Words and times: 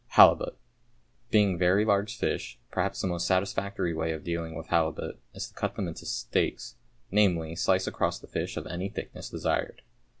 =Halibut.= 0.07 0.57
Being 1.29 1.59
very 1.59 1.85
large 1.85 2.17
fish, 2.17 2.59
perhaps 2.71 2.99
the 3.01 3.07
most 3.07 3.27
satisfactory 3.27 3.93
way 3.93 4.13
of 4.13 4.23
dealing 4.23 4.55
with 4.55 4.69
halibut 4.69 5.19
is 5.35 5.49
to 5.49 5.53
cut 5.53 5.75
them 5.75 5.87
into 5.87 6.07
steaks, 6.07 6.75
viz., 7.11 7.61
slices 7.61 7.87
across 7.87 8.17
the 8.17 8.25
fish 8.25 8.57
of 8.57 8.65
any 8.65 8.89
thickness 8.89 9.29
desired. 9.29 9.83